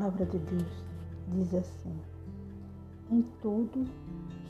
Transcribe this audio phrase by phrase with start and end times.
[0.00, 0.84] palavra de Deus
[1.28, 1.94] diz assim:
[3.10, 3.86] Em tudo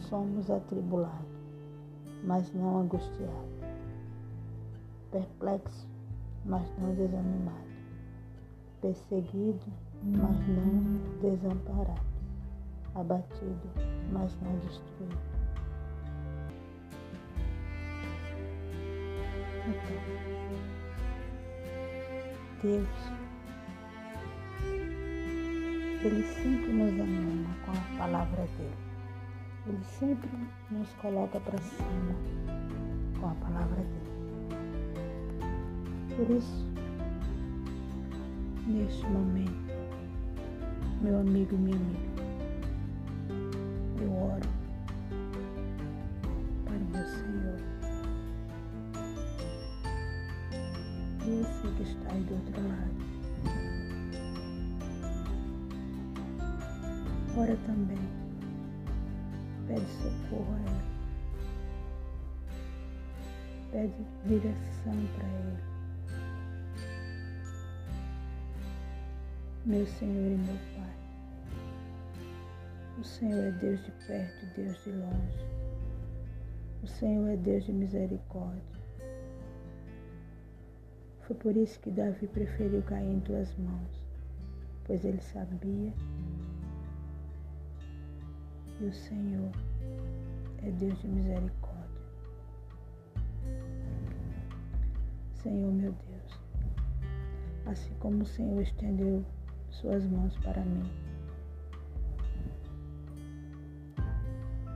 [0.08, 1.26] somos atribulados,
[2.22, 3.50] mas não angustiados,
[5.10, 5.88] perplexos,
[6.44, 7.74] mas não desanimados,
[8.81, 9.67] perseguidos,
[10.04, 12.04] mas não desamparados,
[12.94, 13.72] abatidos,
[14.12, 15.19] mas não destruídos.
[19.66, 20.01] Então,
[22.62, 23.29] Deus
[26.02, 28.74] ele sempre nos anima com a palavra dele.
[29.66, 30.30] Ele sempre
[30.70, 32.14] nos coloca para cima
[33.20, 34.10] com a palavra dele.
[36.16, 36.66] Por isso,
[38.66, 39.74] neste momento,
[41.02, 42.23] meu amigo e minha amiga,
[44.01, 44.48] eu oro
[46.64, 47.60] para o meu Senhor.
[51.20, 52.59] Você que está aí do outro
[57.41, 57.96] Ora também.
[59.66, 60.85] Pede socorro a Ele.
[63.73, 65.63] Pede direção para Ele.
[69.65, 70.95] Meu Senhor e meu Pai.
[72.99, 75.47] O Senhor é Deus de perto e Deus de longe.
[76.83, 78.81] O Senhor é Deus de misericórdia.
[81.23, 84.07] Foi por isso que Davi preferiu cair em tuas mãos,
[84.85, 85.95] pois ele sabia
[88.81, 89.50] e o Senhor
[90.62, 92.00] é Deus de misericórdia.
[95.42, 96.41] Senhor meu Deus,
[97.67, 99.25] assim como o Senhor estendeu
[99.69, 100.91] suas mãos para mim,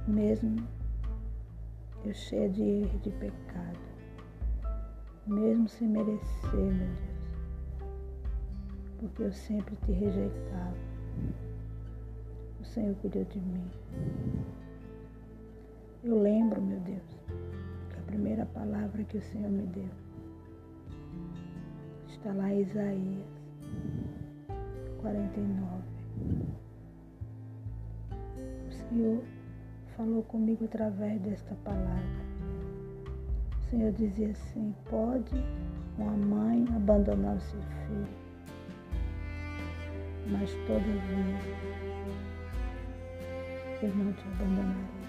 [0.06, 0.66] mesmo
[2.05, 3.78] eu cheia de erro, de pecado,
[5.27, 6.20] mesmo sem merecer,
[6.52, 7.89] meu Deus,
[8.98, 10.83] porque eu sempre te rejeitava
[12.74, 13.70] Senhor cuidou de mim.
[16.02, 17.05] Eu lembro, meu Deus,
[17.89, 19.89] que a primeira palavra que o Senhor me deu
[22.08, 23.27] está lá em Isaías
[25.01, 25.85] 49.
[28.67, 29.23] O Senhor
[29.96, 32.24] falou comigo através desta palavra.
[33.56, 35.33] O Senhor dizia assim: pode
[35.96, 38.08] uma mãe abandonar o seu filho,
[40.27, 42.33] mas todavia
[43.84, 45.05] eu não te abandonarei.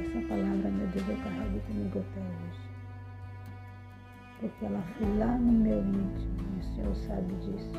[0.00, 2.62] Essa palavra, meu Deus, eu carrego comigo até hoje.
[4.40, 7.72] Porque ela foi lá no meu íntimo e o Senhor sabe disso.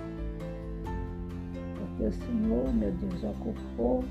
[1.80, 4.04] Porque o Senhor, meu Deus, ocupou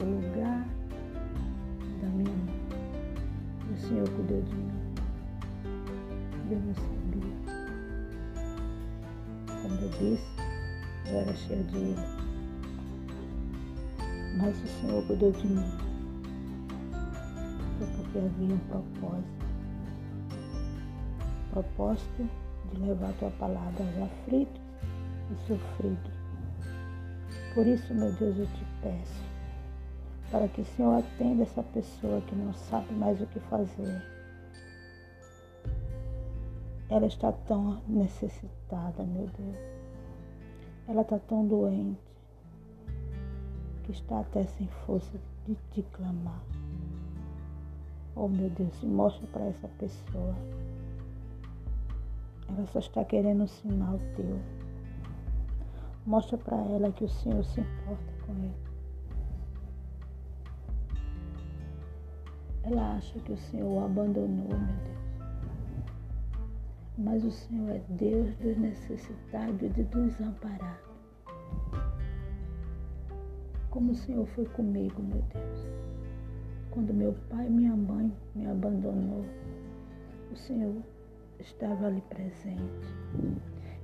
[0.00, 0.66] o lugar
[2.00, 2.62] da minha mãe.
[3.72, 4.72] O Senhor cuidou de mim.
[6.50, 7.32] Eu não sabia.
[9.62, 10.26] Como eu disse,
[11.06, 12.31] eu era cheia de erro
[14.36, 15.64] mas o Senhor cuidou de mim.
[17.78, 19.42] Foi porque havia um propósito.
[21.50, 22.28] Propósito
[22.72, 24.60] de levar a tua palavra aos aflitos
[25.30, 26.12] e sofridos.
[27.54, 29.22] Por isso, meu Deus, eu te peço,
[30.30, 34.02] para que o Senhor atenda essa pessoa que não sabe mais o que fazer.
[36.88, 39.56] Ela está tão necessitada, meu Deus.
[40.88, 42.00] Ela está tão doente
[43.92, 45.12] que está até sem força
[45.46, 46.42] de te clamar.
[48.16, 50.34] Oh meu Deus, mostra para essa pessoa.
[52.48, 54.38] Ela só está querendo um sinal teu.
[56.06, 58.54] Mostra para ela que o Senhor se importa com ele.
[62.64, 65.02] Ela acha que o Senhor o abandonou, meu Deus.
[66.98, 70.91] Mas o Senhor é Deus dos necessitados e dos desamparados
[73.72, 75.66] como o Senhor foi comigo, meu Deus.
[76.70, 79.24] Quando meu pai e minha mãe me abandonou,
[80.30, 80.74] o Senhor
[81.40, 82.60] estava ali presente.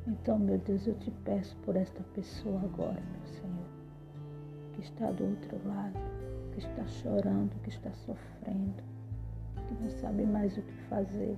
[0.06, 3.66] Então, meu Deus, eu te peço por esta pessoa agora, meu Senhor,
[4.74, 5.98] que está do outro lado,
[6.52, 8.82] que está chorando, que está sofrendo,
[9.66, 11.36] que não sabe mais o que fazer.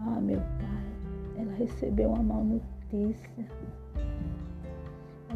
[0.00, 3.30] Ah, meu Pai, ela recebeu uma mal notícia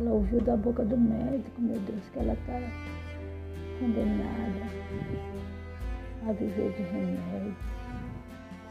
[0.00, 2.58] ela ouviu da boca do médico, meu Deus, que ela está
[3.78, 4.64] condenada
[6.26, 7.54] a viver de remédio.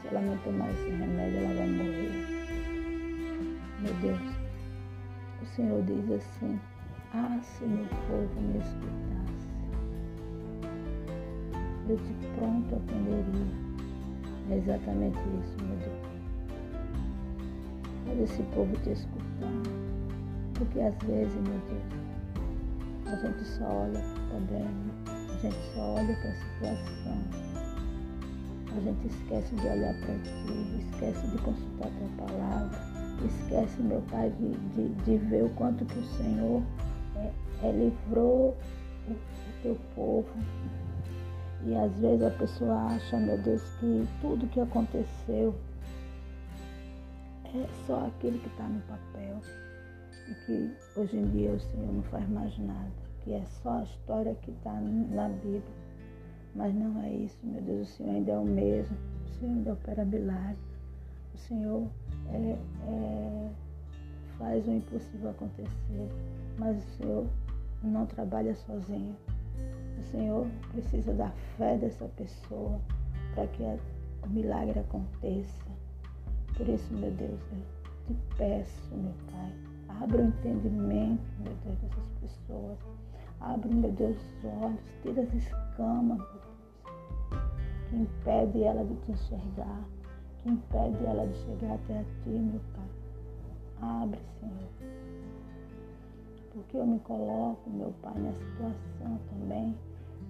[0.01, 2.11] Se ela não tomar esse remédio, ela vai morrer.
[3.81, 4.35] Meu Deus,
[5.43, 6.59] o Senhor diz assim,
[7.13, 9.49] ah, se meu povo me escutasse,
[11.89, 13.69] eu de pronto atenderia.
[14.49, 16.09] É exatamente isso, meu Deus.
[18.05, 19.68] Faz esse povo te escutar.
[20.59, 22.09] Porque às vezes, meu Deus,
[23.05, 27.23] a gente só olha para o problema, a gente só olha para a situação.
[28.75, 32.77] A gente esquece de olhar para ti, esquece de consultar a tua palavra,
[33.25, 36.61] esquece, meu Pai, de, de, de ver o quanto que o Senhor
[37.15, 37.31] é,
[37.63, 38.57] é, livrou
[39.07, 40.29] o, o teu povo.
[41.65, 45.55] E às vezes a pessoa acha, meu Deus, que tudo que aconteceu
[47.45, 49.41] é só aquilo que está no papel.
[50.29, 52.91] E que hoje em dia o Senhor não faz mais nada.
[53.23, 55.63] Que é só a história que está na Bíblia.
[56.55, 57.89] Mas não é isso, meu Deus.
[57.89, 58.97] O Senhor ainda é o mesmo.
[59.25, 60.57] O Senhor ainda opera milagre.
[61.33, 61.87] O Senhor
[62.31, 63.49] é, é,
[64.37, 66.09] faz o impossível acontecer.
[66.57, 67.27] Mas o Senhor
[67.83, 69.15] não trabalha sozinho.
[69.99, 72.79] O Senhor precisa da fé dessa pessoa
[73.33, 75.69] para que o milagre aconteça.
[76.55, 79.53] Por isso, meu Deus, eu te peço, meu Pai,
[80.01, 82.77] abra o entendimento, meu Deus, dessas pessoas.
[83.41, 87.49] Abre, meu Deus, os olhos, tira as escamas, meu Deus,
[87.89, 89.83] que impede ela de te enxergar,
[90.41, 92.89] que impede ela de chegar até a ti, meu Pai.
[93.81, 94.69] Abre, Senhor.
[96.53, 99.75] Porque eu me coloco, meu Pai, na situação também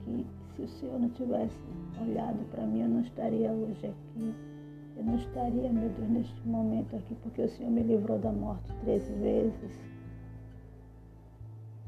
[0.06, 0.26] que
[0.56, 1.58] se o Senhor não tivesse
[2.02, 4.49] olhado para mim, eu não estaria hoje aqui.
[5.00, 8.70] Eu não estaria, meu Deus, neste momento aqui, porque o Senhor me livrou da morte
[8.84, 9.80] três vezes.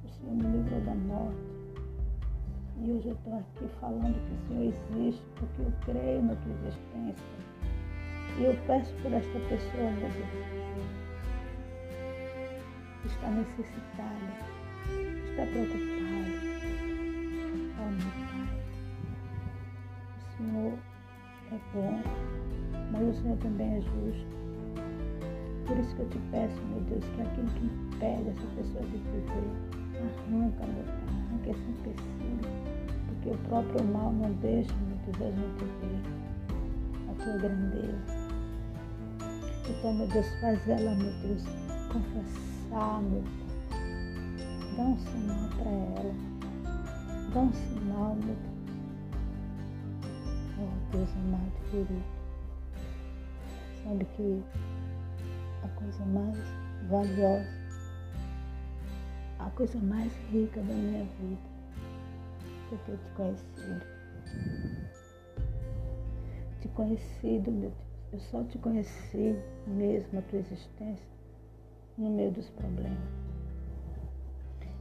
[0.06, 1.52] O Senhor me livrou da morte.
[2.80, 6.54] E hoje eu estou aqui falando que o Senhor existe, porque eu creio na tua
[6.54, 7.26] existência.
[8.40, 10.30] E eu peço por esta pessoa, meu Deus,
[13.02, 14.32] que está necessitada,
[15.32, 16.32] está preocupada.
[17.78, 18.48] Oh, meu Pai,
[20.16, 20.80] o Senhor
[21.52, 22.31] é bom
[23.12, 24.42] o Senhor também é justo.
[25.68, 28.98] Por isso que eu te peço, meu Deus, que aquilo que impede essa pessoa de
[28.98, 29.48] viver,
[29.98, 32.40] arranca, meu Pai, arranca esse empecilho,
[33.08, 36.02] porque o próprio mal não deixa, meu Deus, a gente ver
[37.10, 38.22] a tua grandeza.
[39.70, 41.44] Então, meu Deus, faz ela, meu Deus,
[41.92, 43.42] confessar, meu Pai.
[44.78, 46.14] Dá um sinal para ela.
[47.34, 48.52] Dá um sinal, meu Deus.
[50.60, 52.21] Oh, Deus amado, querido.
[53.84, 54.44] Sabe que
[55.64, 56.38] a coisa mais
[56.90, 57.50] valiosa,
[59.40, 61.42] a coisa mais rica da minha vida
[62.70, 63.86] foi ter te conhecido.
[66.62, 67.92] Te conhecido, meu Deus.
[68.14, 69.36] Eu só te conheci
[69.68, 71.08] mesmo a tua existência
[71.98, 73.31] no meio dos problemas.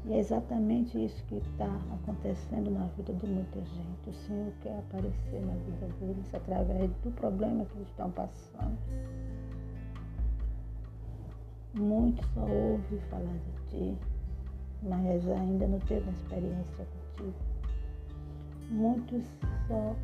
[0.06, 4.08] E é exatamente isso que está acontecendo na vida de muita gente.
[4.08, 8.78] O Senhor quer aparecer na vida deles através do problema que eles estão passando.
[11.74, 13.98] Muitos só ouvem falar de ti,
[14.82, 17.34] mas ainda não teve uma experiência contigo.
[18.70, 19.22] Muitos
[19.68, 19.94] só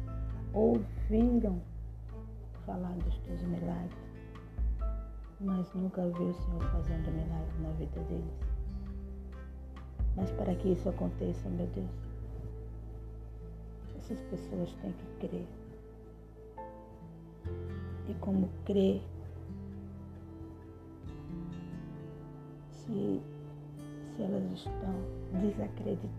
[0.52, 1.60] ouviram
[2.66, 3.98] falar dos teus milagres,
[5.40, 8.56] mas nunca viu o Senhor fazendo milagre na vida deles.
[10.16, 11.90] Mas para que isso aconteça, meu Deus,
[13.98, 15.46] essas pessoas têm que crer.
[18.08, 19.02] E como crer,
[22.70, 23.20] se,
[24.14, 24.94] se elas estão
[25.43, 26.10] desacreditadas.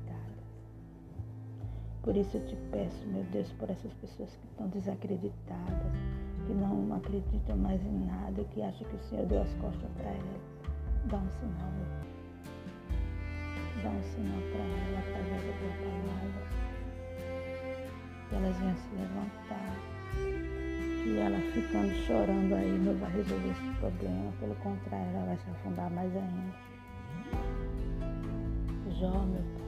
[2.04, 5.92] Por isso eu te peço, meu Deus, por essas pessoas que estão desacreditadas,
[6.46, 10.10] que não acreditam mais em nada, que acham que o Senhor deu as costas para
[10.10, 10.42] elas.
[11.06, 12.17] Dá um sinal, meu Deus
[13.84, 16.42] dá um sinal para ela através da tua palavra.
[18.30, 19.76] Que elas venham se levantar.
[21.04, 24.32] Que ela ficando chorando aí não vai resolver esse problema.
[24.40, 26.54] Pelo contrário, ela vai se afundar mais ainda.
[29.00, 29.68] Jó, meu pai,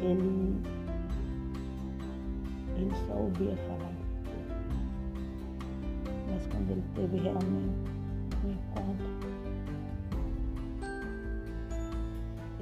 [0.00, 0.60] ele,
[2.76, 3.92] ele só ouvia falar.
[6.30, 7.90] Mas quando ele teve realmente
[8.44, 9.41] um encontro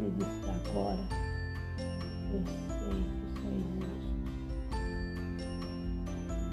[0.00, 0.07] Que
[0.49, 1.04] agora
[2.33, 3.04] eu sei
[3.35, 3.52] que.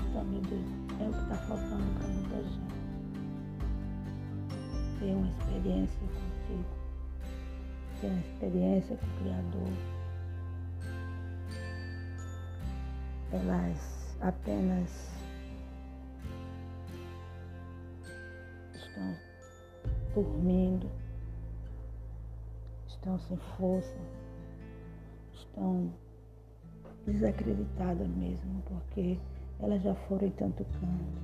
[0.09, 0.67] Então, meu Deus,
[0.99, 2.75] é o que está faltando para muita gente.
[4.99, 6.65] Ter uma experiência contigo.
[8.01, 9.71] Ter uma experiência com o Criador.
[13.31, 15.09] Elas apenas
[18.75, 19.15] estão
[20.13, 21.06] dormindo
[23.07, 23.97] estão sem força,
[25.33, 25.89] estão
[27.05, 29.17] desacreditadas mesmo, porque
[29.61, 31.21] elas já foram em tanto canto,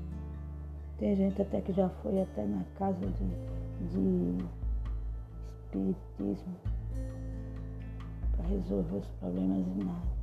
[0.98, 4.46] Tem gente até que já foi até na casa de, de
[5.66, 6.56] espiritismo
[8.38, 10.13] para resolver os problemas e nada.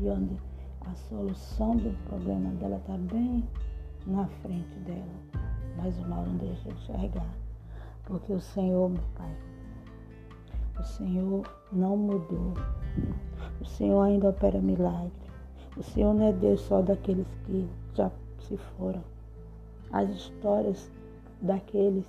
[0.00, 0.36] E onde
[0.80, 3.44] a solução do problema dela está bem
[4.06, 5.44] na frente dela.
[5.76, 7.34] Mas o mal não deixa de enxergar.
[8.04, 9.36] Porque o Senhor, meu Pai,
[10.80, 12.54] o Senhor não mudou.
[13.60, 15.12] O Senhor ainda opera milagre.
[15.76, 18.10] O Senhor não é Deus só daqueles que já
[18.40, 19.02] se foram.
[19.92, 20.90] As histórias
[21.42, 22.06] daqueles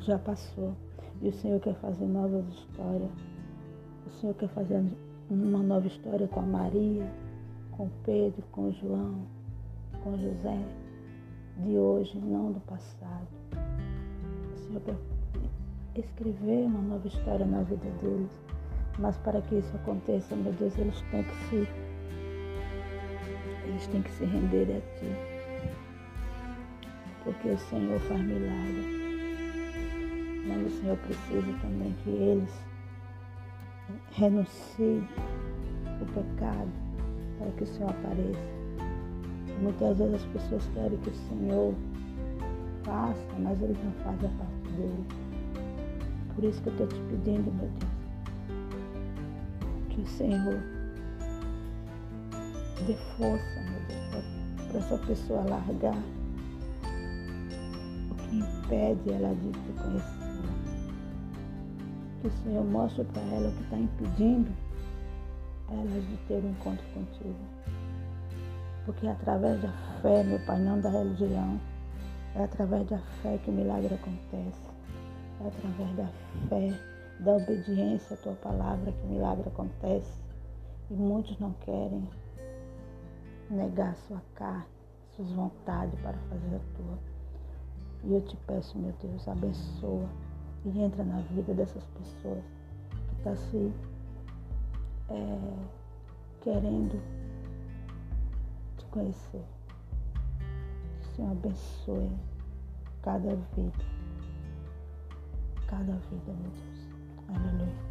[0.00, 0.74] já passou.
[1.22, 3.10] E o Senhor quer fazer novas histórias.
[4.06, 4.82] O Senhor quer fazer
[5.30, 7.08] uma nova história com a Maria,
[7.70, 9.20] com Pedro, com João,
[10.02, 10.58] com José,
[11.58, 13.28] de hoje, não do passado.
[14.52, 14.96] O Senhor quer
[15.96, 18.30] escrever uma nova história na vida deles.
[18.98, 21.68] Mas para que isso aconteça, meu Deus, eles têm que se
[23.64, 25.06] eles têm que se render a ti.
[27.24, 29.00] Porque o Senhor faz milagre.
[30.46, 32.50] Mas o Senhor precisa também que eles
[34.12, 35.06] renunciem
[36.00, 36.70] o pecado
[37.38, 38.60] para que o Senhor apareça.
[39.60, 41.74] Muitas vezes as pessoas querem que o Senhor
[42.82, 45.29] faça, mas eles não fazem a parte dele.
[46.34, 47.92] Por isso que eu estou te pedindo, meu Deus,
[49.90, 50.60] que o Senhor
[52.86, 54.24] dê força, meu Deus,
[54.68, 55.98] para essa pessoa largar
[58.10, 60.20] o que impede ela de te conhecer.
[62.20, 64.50] Que o Senhor mostre para ela o que está impedindo
[65.70, 67.36] ela de ter um encontro contigo.
[68.84, 69.72] Porque é através da
[70.02, 71.60] fé, meu Pai, não da religião,
[72.34, 74.69] é através da fé que o milagre acontece.
[75.40, 76.06] Através da
[76.48, 76.68] fé,
[77.20, 80.20] da obediência à tua palavra que milagre acontece.
[80.90, 82.06] E muitos não querem
[83.48, 84.66] negar sua carne,
[85.16, 86.98] suas vontades para fazer a tua.
[88.04, 90.08] E eu te peço, meu Deus, abençoa
[90.64, 92.42] e entra na vida dessas pessoas
[93.08, 93.72] que estão tá se
[95.10, 95.38] é,
[96.42, 97.00] querendo
[98.78, 99.44] te conhecer.
[101.00, 102.10] Que o Senhor abençoe
[103.02, 103.99] cada vida
[105.70, 106.80] gathered with the natives.
[107.28, 107.90] Hallelujah.